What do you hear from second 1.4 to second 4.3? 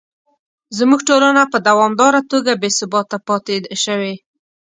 په دوامداره توګه بې ثباته پاتې شوې.